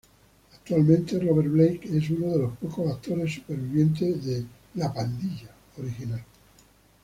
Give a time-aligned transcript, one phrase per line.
[0.55, 6.23] Actualmente, Robert Blake es uno de los pocos actores sobrevivientes de "La Pandilla" original.